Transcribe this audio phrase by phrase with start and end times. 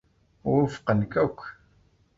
[0.49, 1.39] Wufqen-k akk.